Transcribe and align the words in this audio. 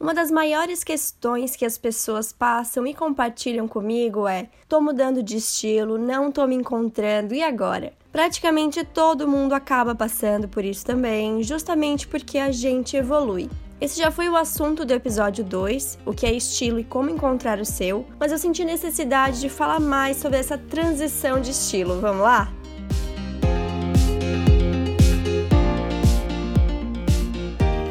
Uma 0.00 0.14
das 0.14 0.30
maiores 0.30 0.84
questões 0.84 1.56
que 1.56 1.64
as 1.64 1.76
pessoas 1.76 2.32
passam 2.32 2.86
e 2.86 2.94
compartilham 2.94 3.66
comigo 3.66 4.28
é: 4.28 4.48
tô 4.68 4.80
mudando 4.80 5.24
de 5.24 5.36
estilo, 5.38 5.98
não 5.98 6.30
tô 6.30 6.46
me 6.46 6.54
encontrando, 6.54 7.34
e 7.34 7.42
agora? 7.42 7.92
Praticamente 8.12 8.84
todo 8.84 9.26
mundo 9.26 9.54
acaba 9.54 9.96
passando 9.96 10.48
por 10.48 10.64
isso 10.64 10.86
também, 10.86 11.42
justamente 11.42 12.06
porque 12.06 12.38
a 12.38 12.52
gente 12.52 12.96
evolui. 12.96 13.50
Esse 13.80 13.98
já 13.98 14.10
foi 14.10 14.28
o 14.28 14.36
assunto 14.36 14.84
do 14.84 14.92
episódio 14.92 15.44
2, 15.44 15.98
o 16.06 16.12
que 16.12 16.26
é 16.26 16.32
estilo 16.32 16.78
e 16.78 16.84
como 16.84 17.10
encontrar 17.10 17.58
o 17.58 17.64
seu, 17.64 18.06
mas 18.20 18.30
eu 18.30 18.38
senti 18.38 18.64
necessidade 18.64 19.40
de 19.40 19.48
falar 19.48 19.80
mais 19.80 20.16
sobre 20.16 20.38
essa 20.38 20.56
transição 20.56 21.40
de 21.40 21.50
estilo. 21.50 22.00
Vamos 22.00 22.22
lá? 22.22 22.52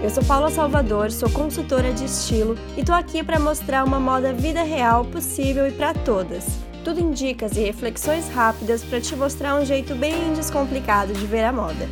Eu 0.08 0.12
sou 0.12 0.24
Paula 0.24 0.50
Salvador, 0.50 1.12
sou 1.12 1.30
consultora 1.30 1.92
de 1.92 2.06
estilo 2.06 2.56
e 2.78 2.86
tô 2.86 2.94
aqui 2.94 3.22
para 3.22 3.38
mostrar 3.38 3.84
uma 3.84 4.00
moda 4.00 4.32
vida 4.32 4.64
real 4.64 5.04
possível 5.04 5.68
e 5.68 5.72
para 5.74 5.94
todas. 5.94 6.46
Tudo 6.82 7.02
em 7.02 7.12
dicas 7.12 7.58
e 7.58 7.60
reflexões 7.60 8.30
rápidas 8.30 8.86
para 8.86 9.02
te 9.02 9.14
mostrar 9.18 9.60
um 9.60 9.66
jeito 9.66 9.94
bem 9.96 10.34
descomplicado 10.34 11.12
de 11.12 11.28
ver 11.28 11.44
a 11.44 11.52
moda. 11.52 11.90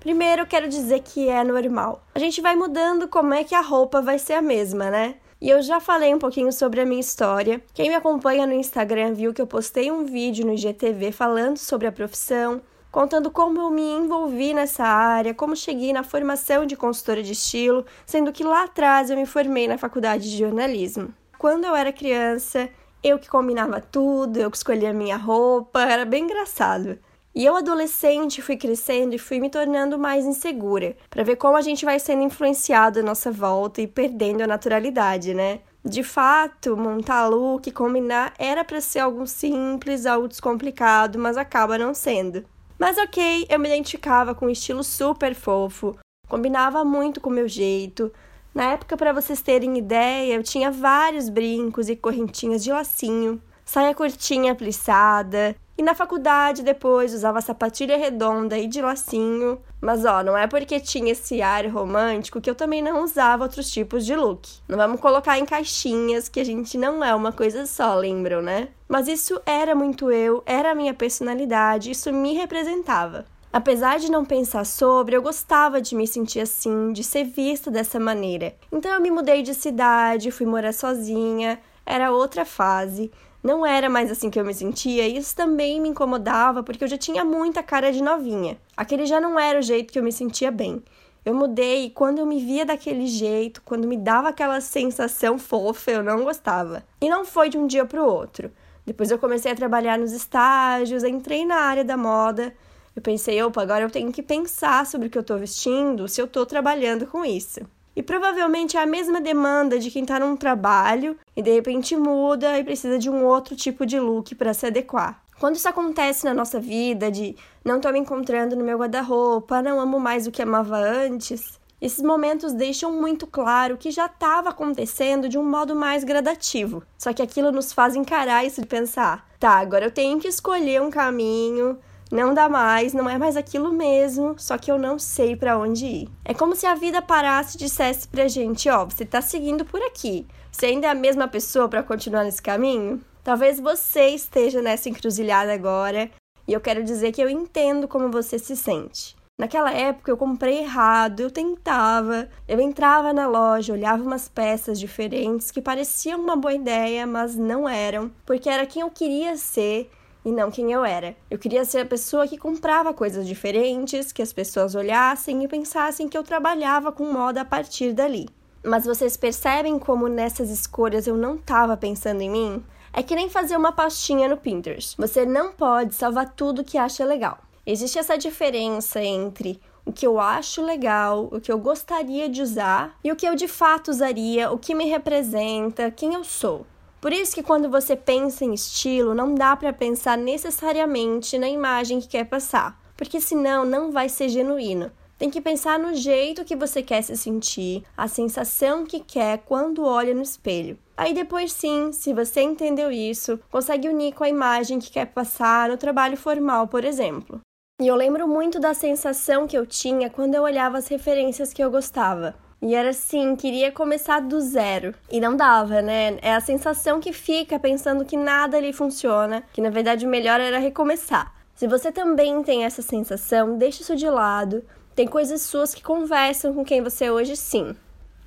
Primeiro, 0.00 0.44
quero 0.46 0.68
dizer 0.68 1.02
que 1.02 1.28
é 1.28 1.44
normal. 1.44 2.02
A 2.12 2.18
gente 2.18 2.40
vai 2.40 2.56
mudando 2.56 3.06
como 3.06 3.34
é 3.34 3.44
que 3.44 3.54
a 3.54 3.60
roupa 3.60 4.02
vai 4.02 4.18
ser 4.18 4.32
a 4.32 4.42
mesma, 4.42 4.90
né? 4.90 5.14
E 5.38 5.50
eu 5.50 5.60
já 5.60 5.80
falei 5.80 6.14
um 6.14 6.18
pouquinho 6.18 6.50
sobre 6.50 6.80
a 6.80 6.86
minha 6.86 7.00
história. 7.00 7.62
Quem 7.74 7.90
me 7.90 7.94
acompanha 7.94 8.46
no 8.46 8.54
Instagram 8.54 9.12
viu 9.12 9.34
que 9.34 9.42
eu 9.42 9.46
postei 9.46 9.92
um 9.92 10.06
vídeo 10.06 10.46
no 10.46 10.54
IGTV 10.54 11.12
falando 11.12 11.58
sobre 11.58 11.86
a 11.86 11.92
profissão, 11.92 12.62
contando 12.90 13.30
como 13.30 13.60
eu 13.60 13.70
me 13.70 13.82
envolvi 13.82 14.54
nessa 14.54 14.84
área, 14.84 15.34
como 15.34 15.54
cheguei 15.54 15.92
na 15.92 16.02
formação 16.02 16.64
de 16.64 16.74
consultora 16.74 17.22
de 17.22 17.32
estilo, 17.32 17.84
sendo 18.06 18.32
que 18.32 18.42
lá 18.42 18.64
atrás 18.64 19.10
eu 19.10 19.16
me 19.16 19.26
formei 19.26 19.68
na 19.68 19.76
faculdade 19.76 20.30
de 20.30 20.38
jornalismo. 20.38 21.12
Quando 21.38 21.66
eu 21.66 21.76
era 21.76 21.92
criança, 21.92 22.70
eu 23.04 23.18
que 23.18 23.28
combinava 23.28 23.78
tudo, 23.78 24.38
eu 24.38 24.50
que 24.50 24.56
escolhia 24.56 24.94
minha 24.94 25.18
roupa, 25.18 25.82
era 25.82 26.06
bem 26.06 26.24
engraçado. 26.24 26.98
E 27.36 27.44
eu, 27.44 27.54
adolescente, 27.54 28.40
fui 28.40 28.56
crescendo 28.56 29.14
e 29.14 29.18
fui 29.18 29.38
me 29.38 29.50
tornando 29.50 29.98
mais 29.98 30.24
insegura, 30.24 30.96
para 31.10 31.22
ver 31.22 31.36
como 31.36 31.54
a 31.54 31.60
gente 31.60 31.84
vai 31.84 31.98
sendo 31.98 32.22
influenciado 32.22 33.00
à 33.00 33.02
nossa 33.02 33.30
volta 33.30 33.82
e 33.82 33.86
perdendo 33.86 34.40
a 34.40 34.46
naturalidade, 34.46 35.34
né? 35.34 35.60
De 35.84 36.02
fato, 36.02 36.74
montar 36.78 37.28
look, 37.28 37.70
combinar, 37.72 38.32
era 38.38 38.64
para 38.64 38.80
ser 38.80 39.00
algo 39.00 39.26
simples, 39.26 40.06
algo 40.06 40.28
descomplicado, 40.28 41.18
mas 41.18 41.36
acaba 41.36 41.76
não 41.76 41.92
sendo. 41.92 42.42
Mas 42.78 42.96
ok, 42.96 43.46
eu 43.50 43.58
me 43.60 43.68
identificava 43.68 44.34
com 44.34 44.46
um 44.46 44.50
estilo 44.50 44.82
super 44.82 45.34
fofo, 45.34 45.94
combinava 46.30 46.86
muito 46.86 47.20
com 47.20 47.28
o 47.28 47.34
meu 47.34 47.46
jeito. 47.46 48.10
Na 48.54 48.72
época, 48.72 48.96
para 48.96 49.12
vocês 49.12 49.42
terem 49.42 49.76
ideia, 49.76 50.32
eu 50.32 50.42
tinha 50.42 50.70
vários 50.70 51.28
brincos 51.28 51.90
e 51.90 51.96
correntinhas 51.96 52.64
de 52.64 52.72
lacinho, 52.72 53.42
saia 53.62 53.94
curtinha 53.94 54.54
plissada, 54.54 55.54
e 55.78 55.82
na 55.82 55.94
faculdade, 55.94 56.62
depois, 56.62 57.12
usava 57.12 57.42
sapatilha 57.42 57.98
redonda 57.98 58.56
e 58.56 58.66
de 58.66 58.80
lacinho. 58.80 59.58
Mas 59.78 60.06
ó, 60.06 60.22
não 60.22 60.36
é 60.36 60.46
porque 60.46 60.80
tinha 60.80 61.12
esse 61.12 61.42
ar 61.42 61.66
romântico 61.66 62.40
que 62.40 62.48
eu 62.48 62.54
também 62.54 62.80
não 62.80 63.04
usava 63.04 63.44
outros 63.44 63.70
tipos 63.70 64.06
de 64.06 64.16
look. 64.16 64.48
Não 64.66 64.78
vamos 64.78 65.00
colocar 65.00 65.38
em 65.38 65.44
caixinhas 65.44 66.30
que 66.30 66.40
a 66.40 66.44
gente 66.44 66.78
não 66.78 67.04
é 67.04 67.14
uma 67.14 67.30
coisa 67.30 67.66
só, 67.66 67.94
lembram, 67.94 68.40
né? 68.40 68.68
Mas 68.88 69.06
isso 69.06 69.38
era 69.44 69.74
muito 69.74 70.10
eu, 70.10 70.42
era 70.46 70.70
a 70.70 70.74
minha 70.74 70.94
personalidade, 70.94 71.90
isso 71.90 72.10
me 72.10 72.32
representava. 72.32 73.26
Apesar 73.52 73.98
de 73.98 74.10
não 74.10 74.24
pensar 74.24 74.64
sobre, 74.64 75.14
eu 75.14 75.22
gostava 75.22 75.80
de 75.80 75.94
me 75.94 76.06
sentir 76.06 76.40
assim, 76.40 76.92
de 76.92 77.04
ser 77.04 77.24
vista 77.24 77.70
dessa 77.70 78.00
maneira. 78.00 78.54
Então 78.72 78.90
eu 78.92 79.00
me 79.00 79.10
mudei 79.10 79.42
de 79.42 79.54
cidade, 79.54 80.30
fui 80.30 80.46
morar 80.46 80.72
sozinha, 80.72 81.58
era 81.84 82.10
outra 82.10 82.44
fase 82.46 83.10
não 83.42 83.64
era 83.64 83.88
mais 83.88 84.10
assim 84.10 84.30
que 84.30 84.38
eu 84.38 84.44
me 84.44 84.54
sentia, 84.54 85.06
e 85.06 85.16
isso 85.16 85.34
também 85.34 85.80
me 85.80 85.88
incomodava 85.88 86.62
porque 86.62 86.84
eu 86.84 86.88
já 86.88 86.98
tinha 86.98 87.24
muita 87.24 87.62
cara 87.62 87.92
de 87.92 88.02
novinha. 88.02 88.58
Aquele 88.76 89.06
já 89.06 89.20
não 89.20 89.38
era 89.38 89.58
o 89.58 89.62
jeito 89.62 89.92
que 89.92 89.98
eu 89.98 90.02
me 90.02 90.12
sentia 90.12 90.50
bem. 90.50 90.82
Eu 91.24 91.34
mudei 91.34 91.86
e 91.86 91.90
quando 91.90 92.18
eu 92.20 92.26
me 92.26 92.44
via 92.44 92.64
daquele 92.64 93.06
jeito, 93.06 93.60
quando 93.64 93.88
me 93.88 93.96
dava 93.96 94.28
aquela 94.28 94.60
sensação 94.60 95.38
fofa, 95.38 95.90
eu 95.90 96.02
não 96.02 96.22
gostava. 96.22 96.84
E 97.00 97.08
não 97.08 97.24
foi 97.24 97.48
de 97.48 97.58
um 97.58 97.66
dia 97.66 97.84
para 97.84 98.02
o 98.02 98.06
outro. 98.06 98.50
Depois 98.86 99.10
eu 99.10 99.18
comecei 99.18 99.50
a 99.50 99.56
trabalhar 99.56 99.98
nos 99.98 100.12
estágios, 100.12 101.02
entrei 101.02 101.44
na 101.44 101.56
área 101.56 101.84
da 101.84 101.96
moda. 101.96 102.54
Eu 102.94 103.02
pensei, 103.02 103.42
opa, 103.42 103.60
agora 103.60 103.84
eu 103.84 103.90
tenho 103.90 104.12
que 104.12 104.22
pensar 104.22 104.86
sobre 104.86 105.08
o 105.08 105.10
que 105.10 105.18
eu 105.18 105.22
estou 105.22 105.36
vestindo, 105.36 106.06
se 106.06 106.20
eu 106.20 106.26
estou 106.26 106.46
trabalhando 106.46 107.06
com 107.08 107.24
isso. 107.24 107.60
E 107.96 108.02
provavelmente 108.02 108.76
é 108.76 108.82
a 108.82 108.86
mesma 108.86 109.22
demanda 109.22 109.78
de 109.78 109.90
quem 109.90 110.02
está 110.02 110.20
num 110.20 110.36
trabalho 110.36 111.16
e 111.34 111.40
de 111.40 111.50
repente 111.50 111.96
muda 111.96 112.58
e 112.58 112.64
precisa 112.64 112.98
de 112.98 113.08
um 113.08 113.24
outro 113.24 113.56
tipo 113.56 113.86
de 113.86 113.98
look 113.98 114.34
para 114.34 114.52
se 114.52 114.66
adequar. 114.66 115.22
Quando 115.40 115.56
isso 115.56 115.68
acontece 115.68 116.24
na 116.26 116.34
nossa 116.34 116.60
vida, 116.60 117.10
de 117.10 117.34
não 117.64 117.76
estou 117.76 117.90
me 117.92 117.98
encontrando 117.98 118.54
no 118.54 118.64
meu 118.64 118.78
guarda-roupa, 118.78 119.62
não 119.62 119.80
amo 119.80 119.98
mais 119.98 120.26
o 120.26 120.30
que 120.30 120.42
amava 120.42 120.76
antes, 120.76 121.58
esses 121.80 122.02
momentos 122.02 122.54
deixam 122.54 122.90
muito 122.90 123.26
claro 123.26 123.76
que 123.76 123.90
já 123.90 124.06
estava 124.06 124.48
acontecendo 124.48 125.28
de 125.28 125.36
um 125.36 125.44
modo 125.44 125.76
mais 125.76 126.04
gradativo. 126.04 126.82
Só 126.96 127.12
que 127.12 127.20
aquilo 127.20 127.52
nos 127.52 127.72
faz 127.72 127.94
encarar 127.94 128.46
isso 128.46 128.62
de 128.62 128.66
pensar: 128.66 129.28
tá, 129.38 129.52
agora 129.58 129.84
eu 129.84 129.90
tenho 129.90 130.18
que 130.18 130.28
escolher 130.28 130.80
um 130.80 130.90
caminho, 130.90 131.78
não 132.10 132.32
dá 132.32 132.48
mais, 132.48 132.92
não 132.92 133.08
é 133.10 133.18
mais 133.18 133.36
aquilo 133.36 133.72
mesmo, 133.72 134.36
só 134.38 134.56
que 134.56 134.70
eu 134.70 134.78
não 134.78 134.98
sei 134.98 135.34
para 135.34 135.58
onde 135.58 135.86
ir. 135.86 136.08
É 136.24 136.32
como 136.32 136.54
se 136.54 136.66
a 136.66 136.74
vida 136.74 137.02
parasse 137.02 137.56
e 137.56 137.58
dissesse 137.58 138.06
pra 138.06 138.28
gente, 138.28 138.68
ó, 138.68 138.84
você 138.84 139.04
tá 139.04 139.20
seguindo 139.20 139.64
por 139.64 139.82
aqui. 139.82 140.26
Você 140.52 140.66
ainda 140.66 140.86
é 140.86 140.90
a 140.90 140.94
mesma 140.94 141.26
pessoa 141.26 141.68
para 141.68 141.82
continuar 141.82 142.24
nesse 142.24 142.40
caminho? 142.40 143.00
Talvez 143.24 143.58
você 143.58 144.10
esteja 144.10 144.62
nessa 144.62 144.88
encruzilhada 144.88 145.52
agora, 145.52 146.08
e 146.46 146.52
eu 146.52 146.60
quero 146.60 146.84
dizer 146.84 147.10
que 147.10 147.20
eu 147.20 147.28
entendo 147.28 147.88
como 147.88 148.08
você 148.08 148.38
se 148.38 148.56
sente. 148.56 149.16
Naquela 149.38 149.70
época 149.70 150.10
eu 150.10 150.16
comprei 150.16 150.60
errado, 150.60 151.20
eu 151.20 151.30
tentava, 151.30 152.28
eu 152.48 152.58
entrava 152.58 153.12
na 153.12 153.26
loja, 153.26 153.72
olhava 153.72 154.02
umas 154.02 154.28
peças 154.28 154.80
diferentes 154.80 155.50
que 155.50 155.60
pareciam 155.60 156.20
uma 156.20 156.36
boa 156.36 156.54
ideia, 156.54 157.06
mas 157.06 157.36
não 157.36 157.68
eram, 157.68 158.10
porque 158.24 158.48
era 158.48 158.64
quem 158.64 158.80
eu 158.80 158.90
queria 158.90 159.36
ser 159.36 159.90
e 160.26 160.32
não 160.32 160.50
quem 160.50 160.72
eu 160.72 160.84
era. 160.84 161.16
Eu 161.30 161.38
queria 161.38 161.64
ser 161.64 161.78
a 161.78 161.86
pessoa 161.86 162.26
que 162.26 162.36
comprava 162.36 162.92
coisas 162.92 163.24
diferentes, 163.28 164.10
que 164.10 164.20
as 164.20 164.32
pessoas 164.32 164.74
olhassem 164.74 165.44
e 165.44 165.46
pensassem 165.46 166.08
que 166.08 166.18
eu 166.18 166.24
trabalhava 166.24 166.90
com 166.90 167.04
moda 167.12 167.42
a 167.42 167.44
partir 167.44 167.92
dali. 167.92 168.28
Mas 168.64 168.84
vocês 168.84 169.16
percebem 169.16 169.78
como 169.78 170.08
nessas 170.08 170.50
escolhas 170.50 171.06
eu 171.06 171.16
não 171.16 171.36
estava 171.36 171.76
pensando 171.76 172.22
em 172.22 172.28
mim? 172.28 172.64
É 172.92 173.04
que 173.04 173.14
nem 173.14 173.30
fazer 173.30 173.56
uma 173.56 173.70
pastinha 173.70 174.26
no 174.26 174.36
Pinterest. 174.36 174.96
Você 174.98 175.24
não 175.24 175.52
pode 175.52 175.94
salvar 175.94 176.34
tudo 176.34 176.64
que 176.64 176.76
acha 176.76 177.04
legal. 177.04 177.38
Existe 177.64 177.96
essa 177.96 178.18
diferença 178.18 179.00
entre 179.00 179.60
o 179.84 179.92
que 179.92 180.04
eu 180.04 180.18
acho 180.18 180.60
legal, 180.60 181.28
o 181.30 181.40
que 181.40 181.52
eu 181.52 181.58
gostaria 181.58 182.28
de 182.28 182.42
usar 182.42 182.98
e 183.04 183.12
o 183.12 183.16
que 183.16 183.28
eu 183.28 183.36
de 183.36 183.46
fato 183.46 183.92
usaria, 183.92 184.50
o 184.50 184.58
que 184.58 184.74
me 184.74 184.86
representa, 184.86 185.88
quem 185.88 186.14
eu 186.14 186.24
sou. 186.24 186.66
Por 187.06 187.12
isso 187.12 187.36
que 187.36 187.42
quando 187.44 187.70
você 187.70 187.94
pensa 187.94 188.44
em 188.44 188.52
estilo, 188.52 189.14
não 189.14 189.32
dá 189.32 189.54
para 189.54 189.72
pensar 189.72 190.18
necessariamente 190.18 191.38
na 191.38 191.48
imagem 191.48 192.00
que 192.00 192.08
quer 192.08 192.24
passar, 192.24 192.76
porque 192.96 193.20
senão 193.20 193.64
não 193.64 193.92
vai 193.92 194.08
ser 194.08 194.28
genuíno. 194.28 194.90
Tem 195.16 195.30
que 195.30 195.40
pensar 195.40 195.78
no 195.78 195.94
jeito 195.94 196.44
que 196.44 196.56
você 196.56 196.82
quer 196.82 197.02
se 197.02 197.16
sentir, 197.16 197.84
a 197.96 198.08
sensação 198.08 198.84
que 198.84 198.98
quer 198.98 199.38
quando 199.46 199.84
olha 199.84 200.12
no 200.12 200.20
espelho. 200.20 200.76
Aí 200.96 201.14
depois 201.14 201.52
sim, 201.52 201.92
se 201.92 202.12
você 202.12 202.42
entendeu 202.42 202.90
isso, 202.90 203.38
consegue 203.52 203.88
unir 203.88 204.12
com 204.12 204.24
a 204.24 204.28
imagem 204.28 204.80
que 204.80 204.90
quer 204.90 205.06
passar 205.06 205.68
no 205.68 205.76
trabalho 205.76 206.16
formal, 206.16 206.66
por 206.66 206.84
exemplo. 206.84 207.40
E 207.80 207.86
eu 207.86 207.94
lembro 207.94 208.26
muito 208.26 208.58
da 208.58 208.74
sensação 208.74 209.46
que 209.46 209.56
eu 209.56 209.64
tinha 209.64 210.10
quando 210.10 210.34
eu 210.34 210.42
olhava 210.42 210.76
as 210.76 210.88
referências 210.88 211.52
que 211.52 211.62
eu 211.62 211.70
gostava. 211.70 212.34
E 212.60 212.74
era 212.74 212.90
assim, 212.90 213.36
queria 213.36 213.70
começar 213.70 214.20
do 214.20 214.40
zero. 214.40 214.94
E 215.10 215.20
não 215.20 215.36
dava, 215.36 215.82
né? 215.82 216.18
É 216.22 216.34
a 216.34 216.40
sensação 216.40 217.00
que 217.00 217.12
fica 217.12 217.58
pensando 217.58 218.04
que 218.04 218.16
nada 218.16 218.56
ali 218.56 218.72
funciona, 218.72 219.42
que 219.52 219.60
na 219.60 219.70
verdade 219.70 220.06
o 220.06 220.08
melhor 220.08 220.40
era 220.40 220.58
recomeçar. 220.58 221.34
Se 221.54 221.66
você 221.66 221.92
também 221.92 222.42
tem 222.42 222.64
essa 222.64 222.82
sensação, 222.82 223.56
deixe 223.56 223.82
isso 223.82 223.96
de 223.96 224.08
lado. 224.08 224.64
Tem 224.94 225.06
coisas 225.06 225.42
suas 225.42 225.74
que 225.74 225.82
conversam 225.82 226.54
com 226.54 226.64
quem 226.64 226.82
você 226.82 227.06
é 227.06 227.12
hoje 227.12 227.36
sim. 227.36 227.76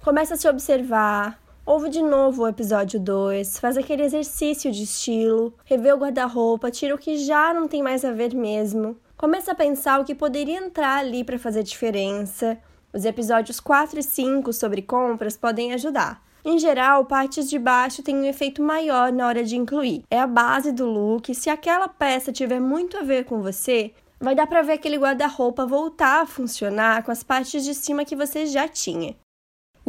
Começa 0.01 0.35
a 0.35 0.37
se 0.37 0.47
observar, 0.47 1.39
ouve 1.65 1.89
de 1.89 2.01
novo 2.01 2.43
o 2.43 2.47
episódio 2.47 2.99
2, 2.99 3.59
faz 3.59 3.77
aquele 3.77 4.03
exercício 4.03 4.71
de 4.71 4.83
estilo, 4.83 5.53
revê 5.65 5.91
o 5.91 5.97
guarda-roupa, 5.97 6.71
tira 6.71 6.95
o 6.95 6.97
que 6.97 7.17
já 7.17 7.53
não 7.53 7.67
tem 7.67 7.83
mais 7.83 8.05
a 8.05 8.11
ver 8.11 8.33
mesmo. 8.33 8.97
Começa 9.17 9.51
a 9.51 9.55
pensar 9.55 9.99
o 9.99 10.05
que 10.05 10.15
poderia 10.15 10.57
entrar 10.57 10.97
ali 10.97 11.23
para 11.23 11.37
fazer 11.37 11.61
diferença, 11.61 12.57
os 12.94 13.06
episódios 13.06 13.59
4 13.59 14.00
e 14.00 14.03
5 14.03 14.51
sobre 14.53 14.81
compras 14.81 15.38
podem 15.38 15.74
ajudar. 15.74 16.21
Em 16.44 16.57
geral, 16.57 17.06
partes 17.06 17.50
de 17.50 17.59
baixo 17.59 18.01
têm 18.01 18.15
um 18.15 18.25
efeito 18.25 18.62
maior 18.62 19.12
na 19.12 19.27
hora 19.27 19.44
de 19.44 19.57
incluir. 19.57 20.03
É 20.09 20.19
a 20.19 20.27
base 20.27 20.71
do 20.71 20.86
look. 20.86 21.33
Se 21.36 21.50
aquela 21.50 21.88
peça 21.88 22.31
tiver 22.31 22.59
muito 22.59 22.97
a 22.97 23.03
ver 23.03 23.25
com 23.25 23.41
você, 23.41 23.94
vai 24.19 24.33
dar 24.33 24.47
para 24.47 24.62
ver 24.62 24.74
aquele 24.74 24.97
guarda-roupa 24.97 25.65
voltar 25.65 26.21
a 26.21 26.25
funcionar 26.25 27.03
com 27.03 27.12
as 27.12 27.24
partes 27.24 27.63
de 27.63 27.74
cima 27.74 28.06
que 28.06 28.15
você 28.15 28.45
já 28.45 28.68
tinha. 28.68 29.15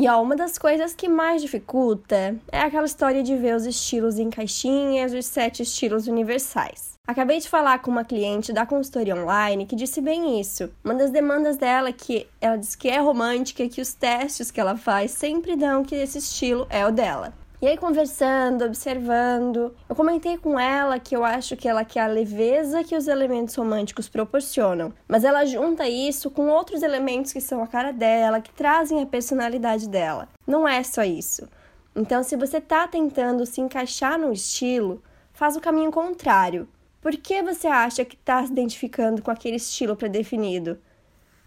E 0.01 0.09
ó, 0.09 0.23
uma 0.23 0.35
das 0.35 0.57
coisas 0.57 0.95
que 0.95 1.07
mais 1.07 1.43
dificulta 1.43 2.35
é 2.51 2.61
aquela 2.61 2.87
história 2.87 3.23
de 3.23 3.37
ver 3.37 3.55
os 3.55 3.67
estilos 3.67 4.19
em 4.19 4.31
caixinhas, 4.31 5.13
os 5.13 5.27
sete 5.27 5.63
estilos 5.63 6.07
universais. 6.07 6.95
Acabei 7.07 7.39
de 7.39 7.51
falar 7.51 7.81
com 7.81 7.91
uma 7.91 8.03
cliente 8.03 8.51
da 8.51 8.65
consultoria 8.65 9.15
online 9.15 9.67
que 9.67 9.77
disse 9.77 10.01
bem 10.01 10.41
isso. 10.41 10.71
Uma 10.83 10.95
das 10.95 11.11
demandas 11.11 11.59
dela 11.59 11.91
é 11.91 11.93
que 11.93 12.27
ela 12.41 12.57
diz 12.57 12.75
que 12.75 12.89
é 12.89 12.99
romântica, 12.99 13.69
que 13.69 13.83
os 13.83 13.93
testes 13.93 14.51
que 14.51 14.59
ela 14.59 14.75
faz 14.75 15.11
sempre 15.11 15.55
dão 15.55 15.85
que 15.85 15.95
esse 15.95 16.17
estilo 16.17 16.67
é 16.71 16.87
o 16.87 16.91
dela. 16.91 17.35
E 17.63 17.69
aí, 17.69 17.77
conversando, 17.77 18.65
observando, 18.65 19.75
eu 19.87 19.95
comentei 19.95 20.39
com 20.39 20.59
ela 20.59 20.99
que 20.99 21.15
eu 21.15 21.23
acho 21.23 21.59
que 21.59 21.69
ela 21.69 21.85
quer 21.85 22.01
a 22.01 22.07
leveza 22.07 22.83
que 22.83 22.97
os 22.97 23.07
elementos 23.07 23.55
românticos 23.55 24.09
proporcionam, 24.09 24.95
mas 25.07 25.25
ela 25.25 25.45
junta 25.45 25.87
isso 25.87 26.31
com 26.31 26.49
outros 26.49 26.83
elementos 26.83 27.35
que 27.35 27.41
são 27.41 27.63
a 27.63 27.67
cara 27.67 27.93
dela, 27.93 28.41
que 28.41 28.51
trazem 28.51 29.03
a 29.03 29.07
personalidade 29.07 29.91
dela. 29.91 30.27
Não 30.47 30.67
é 30.67 30.83
só 30.83 31.03
isso. 31.03 31.47
Então, 31.95 32.23
se 32.23 32.35
você 32.35 32.57
está 32.57 32.89
tentando 32.89 33.45
se 33.45 33.61
encaixar 33.61 34.19
no 34.19 34.33
estilo, 34.33 35.03
faz 35.35 35.55
o 35.55 35.61
caminho 35.61 35.93
contrário. 35.93 36.67
Por 37.03 37.13
que 37.13 37.43
você 37.43 37.67
acha 37.67 38.07
que 38.07 38.15
está 38.15 38.43
se 38.43 38.53
identificando 38.53 39.21
com 39.21 39.31
aquele 39.31 39.57
estilo 39.57 39.95
pré-definido? 39.95 40.79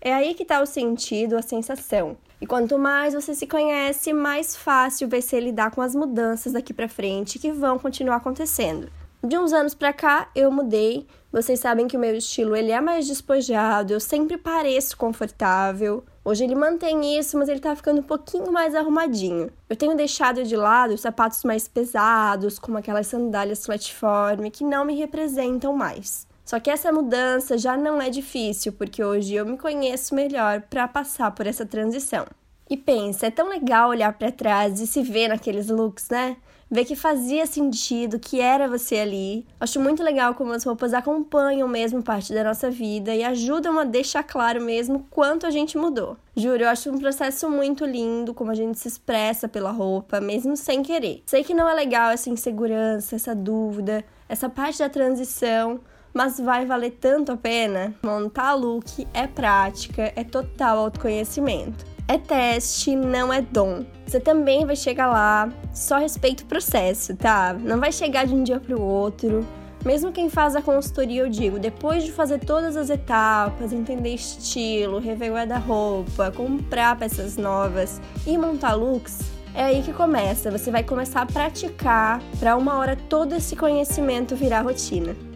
É 0.06 0.14
aí 0.14 0.34
que 0.34 0.44
está 0.44 0.62
o 0.62 0.66
sentido, 0.66 1.38
a 1.38 1.42
sensação. 1.42 2.18
E 2.42 2.46
quanto 2.46 2.78
mais 2.78 3.14
você 3.14 3.34
se 3.34 3.48
conhece, 3.48 4.12
mais 4.12 4.54
fácil 4.54 5.08
vai 5.08 5.22
ser 5.22 5.40
lidar 5.40 5.72
com 5.72 5.82
as 5.82 5.96
mudanças 5.96 6.52
daqui 6.52 6.74
para 6.74 6.90
frente 6.90 7.40
que 7.40 7.54
vão 7.54 7.80
continuar 7.80 8.18
acontecendo. 8.18 8.92
De 9.24 9.38
uns 9.38 9.54
anos 9.54 9.74
para 9.74 9.94
cá, 9.94 10.30
eu 10.36 10.52
mudei. 10.52 11.08
Vocês 11.32 11.62
sabem 11.62 11.88
que 11.88 11.96
o 11.96 12.00
meu 12.02 12.14
estilo 12.18 12.54
ele 12.54 12.74
é 12.74 12.82
mais 12.82 13.08
despojado, 13.08 13.94
eu 13.94 14.00
sempre 14.02 14.38
pareço 14.38 14.98
confortável. 14.98 16.04
Hoje 16.26 16.44
ele 16.44 16.54
mantém 16.54 17.18
isso, 17.18 17.38
mas 17.38 17.48
ele 17.48 17.62
tá 17.62 17.74
ficando 17.74 18.02
um 18.02 18.04
pouquinho 18.04 18.52
mais 18.52 18.76
arrumadinho. 18.76 19.50
Eu 19.70 19.78
tenho 19.78 19.96
deixado 19.96 20.44
de 20.44 20.58
lado 20.58 20.96
os 20.96 21.02
sapatos 21.02 21.46
mais 21.46 21.70
pesados, 21.70 22.60
como 22.60 22.78
aquelas 22.78 23.08
sandálias 23.08 23.66
flatform, 23.66 24.50
que 24.52 24.66
não 24.66 24.84
me 24.84 24.96
representam 24.96 25.74
mais. 25.74 26.28
Só 26.46 26.60
que 26.60 26.70
essa 26.70 26.92
mudança 26.92 27.58
já 27.58 27.78
não 27.78 28.02
é 28.02 28.10
difícil, 28.10 28.74
porque 28.74 29.04
hoje 29.04 29.34
eu 29.34 29.46
me 29.46 29.58
conheço 29.58 30.14
melhor 30.14 30.62
para 30.70 30.88
passar 30.88 31.32
por 31.32 31.48
essa 31.48 31.66
transição. 31.66 32.26
E 32.70 32.78
pensa, 32.78 33.28
é 33.28 33.32
tão 33.32 33.50
legal 33.50 33.90
olhar 33.90 34.12
para 34.14 34.32
trás 34.32 34.80
e 34.80 34.88
se 34.88 35.04
ver 35.04 35.28
naqueles 35.28 35.70
looks, 35.70 36.10
né? 36.10 36.38
Ver 36.72 36.86
que 36.86 36.96
fazia 36.96 37.46
sentido, 37.46 38.18
que 38.18 38.42
era 38.42 38.68
você 38.68 38.96
ali. 38.96 39.46
Acho 39.60 39.80
muito 39.80 40.02
legal 40.02 40.34
como 40.34 40.54
as 40.54 40.64
roupas 40.64 40.92
acompanham 40.92 41.68
mesmo 41.68 42.02
parte 42.02 42.34
da 42.34 42.44
nossa 42.44 42.72
vida 42.72 43.14
e 43.14 43.24
ajudam 43.24 43.78
a 43.78 43.84
deixar 43.84 44.24
claro 44.24 44.60
mesmo 44.60 45.06
quanto 45.12 45.46
a 45.46 45.52
gente 45.52 45.78
mudou. 45.78 46.18
Juro, 46.36 46.64
eu 46.64 46.70
acho 46.70 46.90
um 46.90 46.98
processo 46.98 47.48
muito 47.48 47.86
lindo 47.86 48.34
como 48.34 48.50
a 48.50 48.56
gente 48.56 48.80
se 48.80 48.88
expressa 48.88 49.48
pela 49.48 49.70
roupa, 49.70 50.20
mesmo 50.20 50.58
sem 50.58 50.82
querer. 50.82 51.22
Sei 51.28 51.44
que 51.44 51.54
não 51.54 51.70
é 51.70 51.76
legal 51.76 52.10
essa 52.10 52.32
insegurança, 52.32 53.16
essa 53.16 53.36
dúvida, 53.36 54.04
essa 54.28 54.50
parte 54.50 54.80
da 54.80 54.90
transição, 54.90 55.80
mas 56.14 56.40
vai 56.40 56.66
valer 56.66 56.92
tanto 56.92 57.32
a 57.32 57.38
pena. 57.38 57.94
Montar 58.04 58.54
look 58.54 59.08
é 59.14 59.26
prática, 59.26 60.14
é 60.16 60.24
total 60.24 60.78
autoconhecimento. 60.78 61.86
É 62.08 62.18
teste, 62.18 62.96
não 62.96 63.32
é 63.32 63.42
dom. 63.42 63.86
Você 64.06 64.20
também 64.20 64.66
vai 64.66 64.76
chegar 64.76 65.08
lá, 65.08 65.50
só 65.74 65.98
respeita 65.98 66.44
o 66.44 66.48
processo, 66.48 67.16
tá? 67.16 67.54
Não 67.54 67.80
vai 67.80 67.92
chegar 67.92 68.26
de 68.26 68.34
um 68.34 68.44
dia 68.44 68.60
para 68.60 68.76
o 68.76 68.82
outro. 68.82 69.46
Mesmo 69.86 70.12
quem 70.12 70.30
faz 70.30 70.56
a 70.56 70.62
consultoria, 70.62 71.22
eu 71.22 71.30
digo, 71.30 71.60
depois 71.60 72.04
de 72.04 72.12
fazer 72.12 72.40
todas 72.40 72.78
as 72.78 72.90
etapas, 72.90 73.74
entender 73.74 74.14
estilo, 74.14 75.00
rever 75.00 75.34
guarda-roupa, 75.34 76.32
comprar 76.32 76.98
peças 76.98 77.36
novas 77.36 78.02
e 78.26 78.38
montar 78.38 78.76
looks, 78.76 79.20
é 79.54 79.64
aí 79.64 79.82
que 79.82 79.92
começa. 79.92 80.52
Você 80.52 80.72
vai 80.72 80.84
começar 80.84 81.22
a 81.22 81.26
praticar 81.26 82.22
para 82.40 82.56
uma 82.56 82.76
hora 82.76 82.96
todo 82.96 83.36
esse 83.36 83.56
conhecimento 83.56 84.36
virar 84.36 84.62
rotina. 84.62 85.33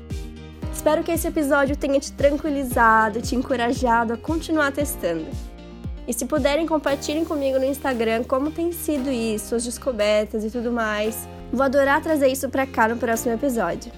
Espero 0.78 1.04
que 1.04 1.12
esse 1.12 1.28
episódio 1.28 1.76
tenha 1.76 2.00
te 2.00 2.12
tranquilizado, 2.12 3.20
te 3.20 3.36
encorajado 3.36 4.14
a 4.14 4.18
continuar 4.18 4.72
testando. 4.72 5.26
E 6.08 6.14
se 6.14 6.28
puderem, 6.28 6.68
compartilhem 6.68 7.26
comigo 7.26 7.58
no 7.58 7.66
Instagram 7.66 8.24
como 8.24 8.52
tem 8.52 8.72
sido 8.72 9.10
isso, 9.10 9.56
as 9.56 9.66
descobertas 9.66 10.44
e 10.44 10.52
tudo 10.52 10.72
mais. 10.72 11.28
Vou 11.52 11.64
adorar 11.64 12.04
trazer 12.04 12.28
isso 12.28 12.48
para 12.48 12.68
cá 12.68 12.88
no 12.88 12.96
próximo 12.96 13.34
episódio. 13.34 13.92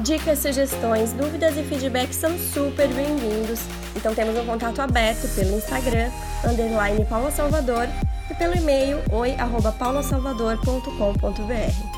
Dicas, 0.00 0.38
sugestões, 0.38 1.12
dúvidas 1.12 1.58
e 1.58 1.62
feedbacks 1.62 2.16
são 2.16 2.38
super 2.38 2.88
bem-vindos. 2.88 3.60
Então 3.94 4.14
temos 4.14 4.34
um 4.34 4.46
contato 4.46 4.80
aberto 4.80 5.28
pelo 5.34 5.58
Instagram, 5.58 6.08
underline 6.42 7.04
Paula 7.04 7.30
Salvador, 7.30 7.86
e 8.30 8.34
pelo 8.34 8.56
e-mail 8.56 9.02
oi.paulasalvador.com.br. 9.10 11.97